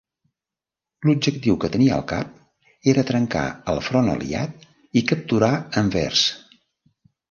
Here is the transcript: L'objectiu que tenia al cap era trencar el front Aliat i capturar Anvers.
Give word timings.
L'objectiu 1.09 1.57
que 1.65 1.69
tenia 1.75 1.93
al 1.99 2.07
cap 2.13 2.89
era 2.95 3.05
trencar 3.13 3.45
el 3.75 3.85
front 3.91 4.13
Aliat 4.17 4.69
i 5.03 5.09
capturar 5.15 5.55
Anvers. 5.87 6.31